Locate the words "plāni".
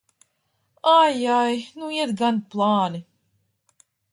2.51-3.01